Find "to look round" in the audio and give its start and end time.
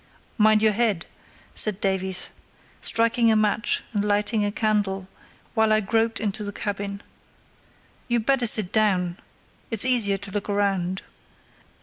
10.17-11.03